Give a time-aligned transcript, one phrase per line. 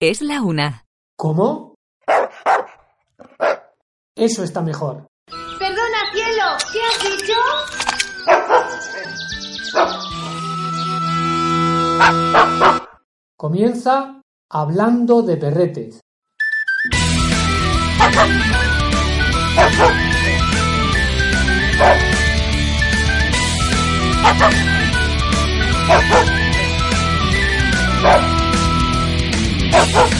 [0.00, 0.84] Es la una.
[1.16, 1.74] ¿Cómo?
[4.14, 5.08] Eso está mejor.
[5.58, 7.34] Perdona, cielo, ¿qué has dicho?
[13.36, 16.00] Comienza hablando de perretes.
[29.70, 30.18] Oh!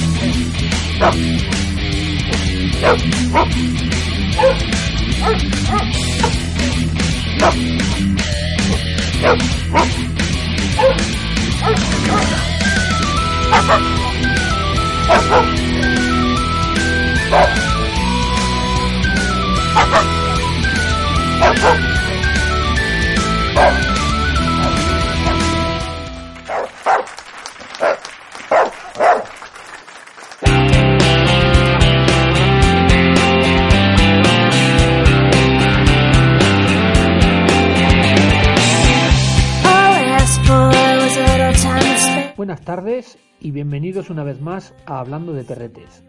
[42.48, 46.02] Buenas tardes y bienvenidos una vez más a Hablando de Perretes.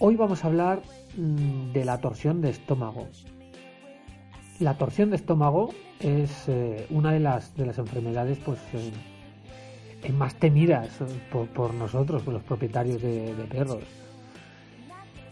[0.00, 0.82] Hoy vamos a hablar
[1.16, 3.08] mm, de la torsión de estómago.
[4.58, 10.34] La torsión de estómago es eh, una de las, de las enfermedades pues, eh, más
[10.34, 10.90] temidas
[11.32, 13.82] por, nosotros, por los propietarios de, perros.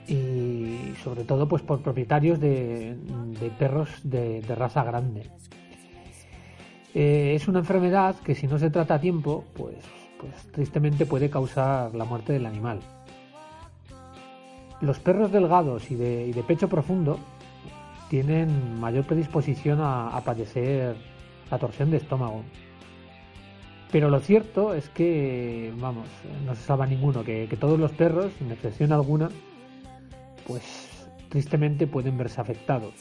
[0.08, 2.96] Y sobre todo pues, por propietarios de,
[3.58, 5.30] perros de, raza grande.
[6.94, 9.84] Eh, es una enfermedad que si no se trata a tiempo, pues
[10.24, 12.80] pues tristemente puede causar la muerte del animal.
[14.80, 17.18] Los perros delgados y de, pecho profundo
[18.08, 20.96] tienen mayor predisposición a, padecer
[21.50, 22.42] la torsión de estómago.
[23.92, 26.06] Pero lo cierto es que, vamos,
[26.44, 29.28] no se sabe ninguno, que, todos los perros, sin excepción alguna,
[30.46, 32.94] pues tristemente pueden verse afectados.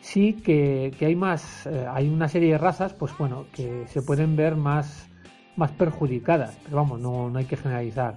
[0.00, 4.36] Sí que, hay más, eh, hay una serie de razas, pues bueno, que se pueden
[4.36, 5.08] ver más
[5.58, 8.16] más perjudicadas, pero vamos, no, hay que generalizar,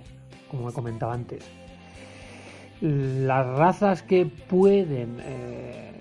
[0.49, 1.49] como he comentado antes.
[2.79, 5.91] Las razas que pueden eh,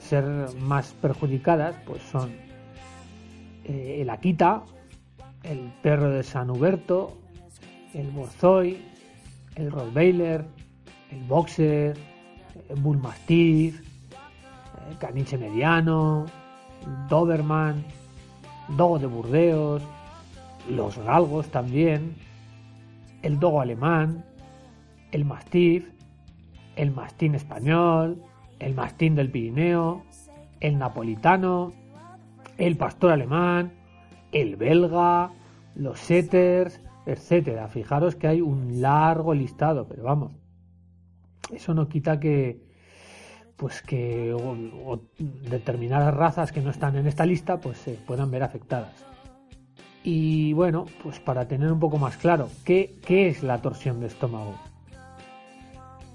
[0.00, 0.24] ser
[0.58, 2.30] más perjudicadas pues son
[3.64, 4.64] eh, el Akita,
[5.44, 7.16] el perro de San Huberto,
[7.94, 8.84] el Borzoi,
[9.54, 10.44] el Rottweiler,
[11.12, 11.96] el Boxer,
[12.68, 13.80] el Bull Mastiff,
[14.90, 16.26] el Caniche Mediano,
[17.08, 17.84] Doberman,
[18.76, 19.82] Dogo de Burdeos,
[20.68, 22.14] los galgos también,
[23.22, 24.24] el dogo alemán,
[25.12, 25.88] el mastif,
[26.76, 28.22] el mastín español,
[28.58, 30.04] el mastín del Pirineo,
[30.60, 31.72] el napolitano,
[32.58, 33.72] el pastor alemán,
[34.32, 35.30] el belga,
[35.74, 37.68] los setters, etcétera.
[37.68, 40.32] Fijaros que hay un largo listado, pero vamos,
[41.52, 42.64] eso no quita que
[43.56, 44.36] pues que
[45.18, 49.15] determinadas razas que no están en esta lista pues se puedan ver afectadas.
[50.08, 54.54] Y bueno, pues para tener un poco más claro, ¿qué, es la torsión de estómago?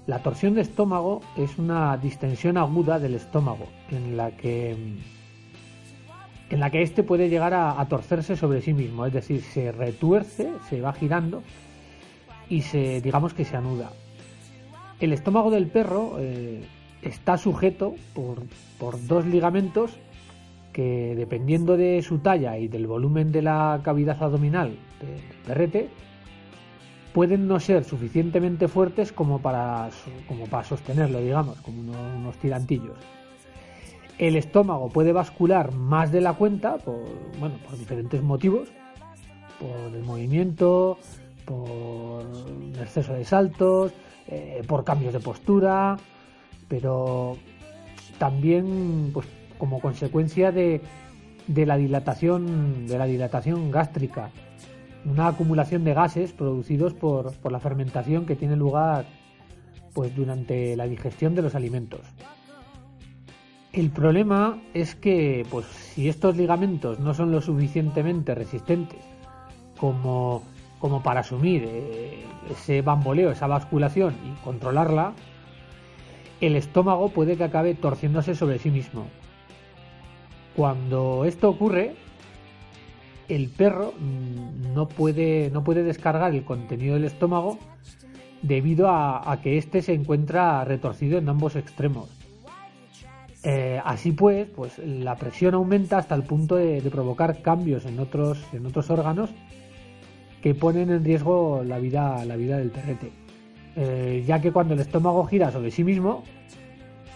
[0.06, 4.70] La torsión de estómago es una distensión aguda del estómago en la que
[6.48, 10.50] en la que éste puede llegar a, torcerse sobre sí mismo, es decir, se retuerce,
[10.70, 11.42] se va girando
[12.48, 13.92] y se digamos que se anuda.
[15.00, 16.64] El estómago del perro eh,
[17.02, 18.38] está sujeto por,
[18.78, 19.98] por dos ligamentos
[20.72, 25.90] que dependiendo de su talla y del volumen de la cavidad abdominal del perrete,
[27.12, 29.90] pueden no ser suficientemente fuertes como para,
[30.26, 32.96] como para sostenerlo, digamos, como unos, tirantillos.
[34.18, 37.02] El estómago puede bascular más de la cuenta por,
[37.38, 38.68] bueno, por diferentes motivos,
[39.58, 40.98] por el movimiento,
[41.44, 42.24] por
[42.80, 43.92] exceso de saltos,
[44.28, 45.96] eh, por cambios de postura,
[46.68, 47.36] pero
[48.18, 49.26] también pues,
[49.62, 50.80] como consecuencia de,
[51.46, 54.30] la dilatación de la dilatación gástrica,
[55.04, 59.04] una acumulación de gases producidos por, la fermentación que tiene lugar
[59.94, 62.00] pues durante la digestión de los alimentos.
[63.72, 68.98] El problema es que, pues, si estos ligamentos no son lo suficientemente resistentes
[69.78, 70.42] como,
[71.04, 75.12] para asumir eh, ese bamboleo, esa basculación y controlarla,
[76.40, 79.06] el estómago puede que acabe torciéndose sobre sí mismo.
[80.56, 81.94] Cuando esto ocurre,
[83.28, 87.58] el perro mm, no puede, no puede descargar el contenido del estómago
[88.42, 92.10] debido a, que éste se encuentra retorcido en ambos extremos.
[93.44, 98.38] Eh, así pues, pues la presión aumenta hasta el punto de, provocar cambios en otros,
[98.52, 99.30] en otros órganos
[100.42, 103.12] que ponen en riesgo la vida, la vida del perrete.
[103.76, 106.24] Eh, ya que cuando el estómago gira sobre sí mismo,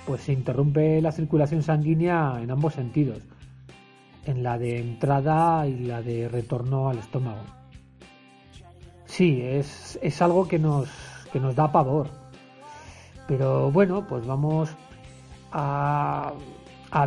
[0.07, 3.19] pues se interrumpe la circulación sanguínea en ambos sentidos,
[4.25, 7.43] en la de entrada y la de retorno al estómago.
[9.07, 10.89] Sí, es, es algo que nos,
[11.33, 12.09] que nos da pavor.
[13.27, 14.71] Pero bueno, pues vamos
[15.53, 16.33] a,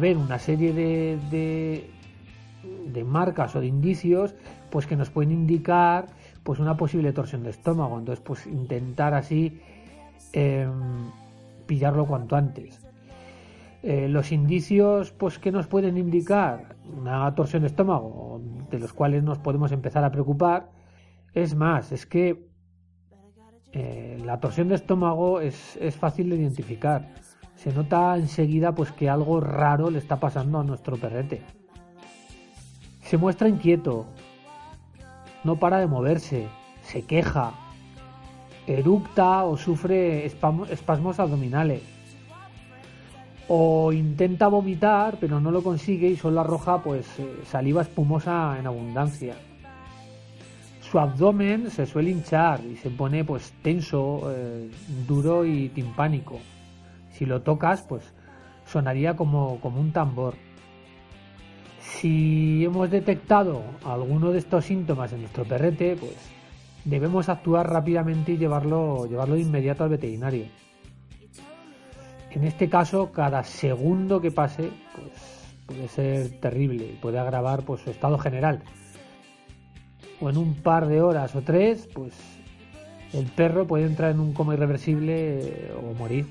[0.01, 1.89] ver una serie de,
[2.91, 4.35] de, marcas o de indicios
[4.69, 6.07] pues que nos pueden indicar
[6.43, 9.61] pues una posible torsión de estómago entonces pues intentar así
[10.31, 11.09] em,
[11.65, 12.88] pillarlo cuanto antes
[13.83, 19.23] eh, los indicios pues que nos pueden indicar una torsión de estómago de los cuales
[19.23, 20.69] nos podemos empezar a preocupar
[21.33, 22.49] es más es que
[23.71, 27.07] eh, la torsión de estómago es, es fácil de identificar
[27.59, 31.41] se nota enseguida pues que algo raro le está pasando a nuestro perrete.
[33.01, 34.05] Se muestra inquieto,
[35.43, 36.47] no para de moverse,
[36.83, 37.51] se queja,
[38.65, 41.81] eructa o sufre espasmos abdominales.
[43.49, 48.67] O intenta vomitar, pero no lo consigue y solo arroja pues eh, saliva espumosa en
[48.67, 49.35] abundancia.
[50.81, 54.69] Su abdomen se suele hinchar y se pone pues tenso, eh,
[55.07, 56.39] duro y timpánico
[57.19, 58.13] si lo tocas, pues
[58.65, 60.35] sonaría como, como un tambor.
[61.81, 66.15] Si hemos detectado alguno de estos síntomas en nuestro perrete, pues
[66.85, 70.45] debemos actuar rápidamente y llevarlo, llevarlo de inmediato al veterinario.
[72.31, 77.81] En este caso, cada segundo que pase, pues puede ser terrible y puede agravar pues,
[77.81, 78.63] su estado general.
[80.21, 82.13] O en un par de horas o tres, pues
[83.13, 86.27] el perro puede entrar en un coma irreversible o morir.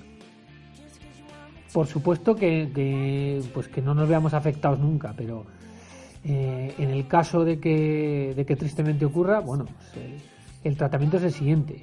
[1.72, 5.46] Por supuesto que, pues que no nos veamos afectados nunca, pero
[6.24, 10.22] eh, en el caso de que, de que tristemente ocurra, bueno, pues,
[10.64, 11.82] el, tratamiento es el siguiente.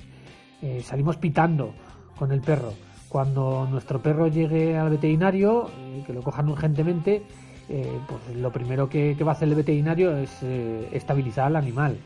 [0.61, 1.73] Eh, salimos pitando
[2.17, 2.73] con el perro.
[3.15, 7.23] Cuando nuestro perro llegue al veterinario, eh, que lo cojan urgentemente,
[7.65, 10.43] pues lo primero que, va a hacer el veterinario es
[10.91, 11.97] estabilizar al animal.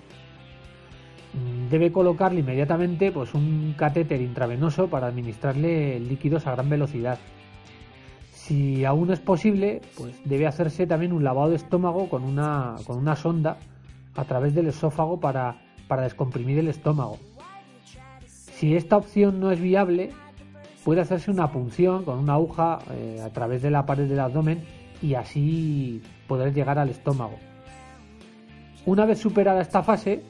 [1.34, 7.18] Mm, debe colocarle inmediatamente pues, un catéter intravenoso para administrarle líquidos a gran velocidad
[8.50, 12.98] si aún es posible, pues debe hacerse también un lavado de estómago con una, con
[12.98, 13.58] una sonda
[14.16, 15.58] a través del esófago para,
[16.02, 17.18] descomprimir el estómago.
[18.26, 20.14] Si esta opción no es viable,
[20.84, 24.64] puede hacerse una punción con una aguja eh, a través de la pared del abdomen
[25.02, 27.38] y así poder llegar al estómago.
[28.86, 30.24] Una vez superada esta fase,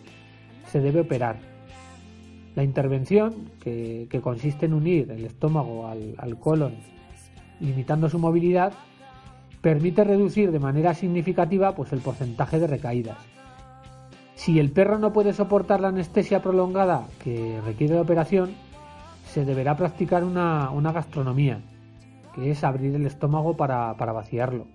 [0.67, 1.37] se debe operar.
[2.55, 6.73] La intervención, que, consiste en unir el estómago al, al colon
[7.59, 8.73] limitando su movilidad,
[9.61, 13.17] permite reducir de manera significativa pues, el porcentaje de recaídas.
[14.35, 18.51] Si el perro no puede soportar la anestesia prolongada que requiere la operación,
[19.29, 21.61] se deberá practicar una, gastronomía,
[22.33, 24.65] que es abrir el estómago para, para vaciarlo.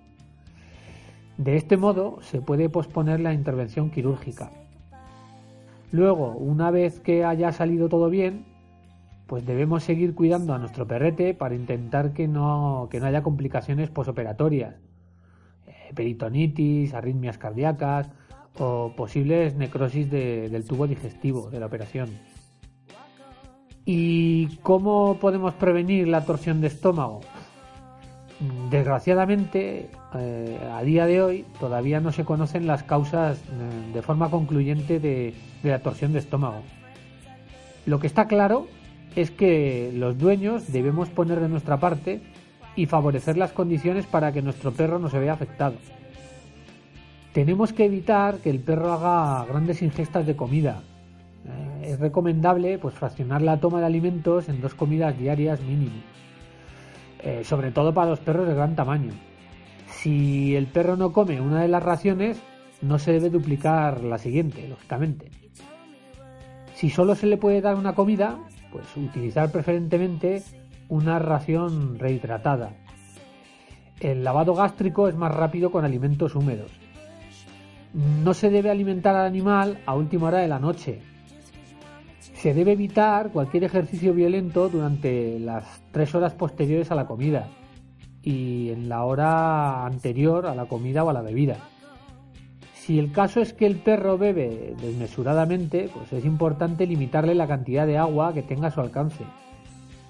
[1.37, 4.51] De este modo se puede posponer la intervención quirúrgica.
[5.91, 8.45] Luego, una vez que haya salido todo bien,
[9.27, 13.89] pues debemos seguir cuidando a nuestro perrete para intentar que no, que no haya complicaciones
[13.89, 14.75] posoperatorias,
[15.67, 18.09] eh, peritonitis, arritmias cardíacas
[18.57, 22.09] o posibles necrosis del tubo digestivo de la operación.
[23.85, 27.21] ¿Y cómo podemos prevenir la torsión de estómago?
[28.71, 34.31] Desgraciadamente, eh, a día de hoy todavía no se conocen las causas eh, de forma
[34.31, 36.61] concluyente de la torsión de estómago.
[37.85, 38.67] Lo que está claro
[39.15, 42.21] es que los dueños debemos poner de nuestra parte
[42.75, 45.75] y favorecer las condiciones para que nuestro perro no se vea afectado.
[47.33, 50.81] Tenemos que evitar que el perro haga grandes ingestas de comida.
[51.85, 56.01] Es recomendable pues, fraccionar la toma de alimentos en dos comidas diarias mínimo,
[57.19, 59.11] eh, sobre todo para los perros de gran tamaño.
[59.87, 62.41] Si el perro no come una de las raciones,
[62.81, 65.29] no se debe duplicar la siguiente, lógicamente.
[66.73, 68.39] Si solo se le puede dar una comida,
[68.71, 70.41] pues utilizar preferentemente
[70.89, 72.73] una ración rehidratada.
[73.99, 76.71] El lavado gástrico es más rápido con alimentos húmedos.
[77.93, 81.14] No se debe alimentar al animal a última hora de la noche.
[82.45, 87.47] Se debe evitar cualquier ejercicio violento durante las tres horas posteriores a la comida
[88.21, 91.57] y en la hora anterior a la comida o a la bebida.
[92.75, 97.87] Si el caso es que el perro bebe desmesuradamente, pues es importante limitarle la cantidad
[97.87, 99.23] de agua que tenga a su alcance.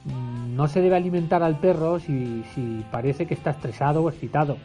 [0.04, 2.44] Mm, no se debe alimentar al perro si,
[2.92, 4.58] parece que está estresado o excitado.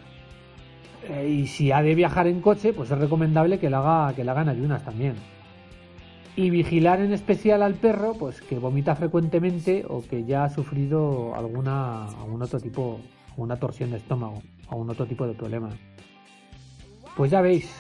[1.09, 4.25] Eh, y si ha de viajar en coche, pues es recomendable que lo haga, que
[4.25, 5.15] lo hagan ayunas también.
[6.41, 11.35] Y vigilar en especial al perro, pues que vomita frecuentemente o que ya ha sufrido
[11.35, 12.99] alguna, algún otro tipo,
[13.37, 15.69] una torsión de estómago o un otro tipo de problema.
[17.15, 17.71] Pues ya veis,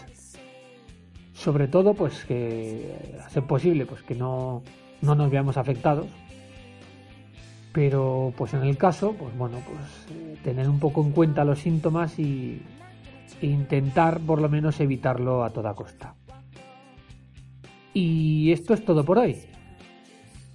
[1.32, 4.62] sobre todo pues que a ser posible pues que no,
[5.00, 6.06] no nos veamos afectados
[7.72, 11.60] pero pues en el caso pues bueno pues eh, tener un poco en cuenta los
[11.60, 12.60] síntomas y
[13.40, 16.14] intentar por lo menos evitarlo a toda costa
[17.94, 19.36] y esto es todo por hoy.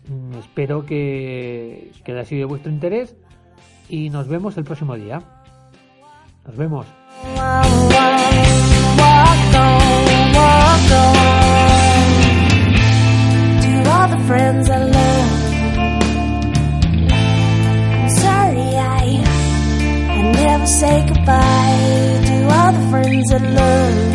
[0.07, 3.15] Mm, espero que, que haya sido de vuestro interés
[3.89, 5.21] y nos vemos el próximo día.
[6.45, 6.85] Nos vemos.
[6.85, 7.41] To
[13.91, 14.69] all the friends
[23.41, 24.14] love.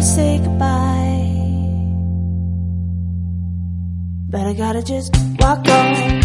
[0.00, 1.26] Never say goodbye.
[4.30, 6.20] But I gotta just walk on,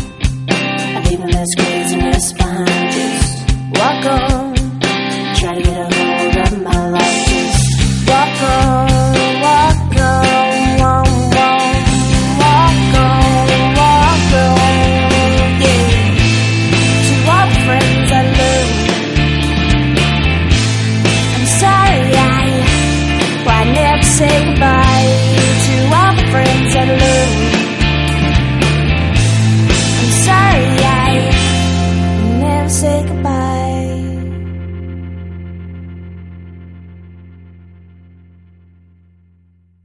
[1.05, 2.91] leaving this craziness behind.
[2.91, 4.55] Just walk on,
[5.35, 5.94] try to get a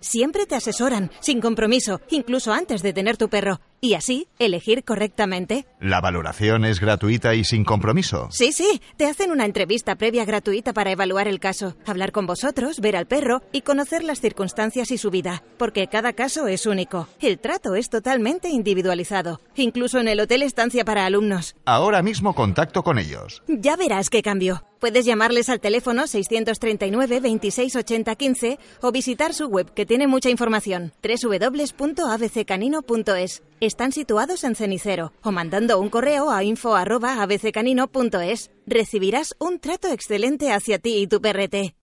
[0.00, 5.66] Siempre te asesoran, sin compromiso, incluso antes de tener tu perro y así elegir correctamente.
[5.80, 8.28] ¿La valoración es gratuita y sin compromiso?
[8.30, 12.80] Sí, sí, te hacen una entrevista previa gratuita para evaluar el caso, hablar con vosotros,
[12.80, 17.08] ver al perro y conocer las circunstancias y su vida, porque cada caso es único.
[17.20, 21.56] El trato es totalmente individualizado, incluso en el hotel estancia para alumnos.
[21.64, 23.42] Ahora mismo contacto con ellos.
[23.46, 24.67] Ya verás qué cambio.
[24.78, 30.30] Puedes llamarles al teléfono 639 26 80 15 o visitar su web que tiene mucha
[30.30, 33.42] información www.abccanino.es.
[33.60, 38.50] Están situados en Cenicero o mandando un correo a info@abccanino.es.
[38.66, 41.74] Recibirás un trato excelente hacia ti y tu perrete.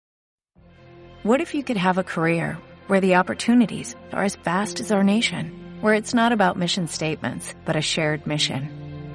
[1.26, 5.04] What if you could have a career where the opportunities are as vast as our
[5.04, 8.85] nation, where it's not about mission statements, but a shared mission?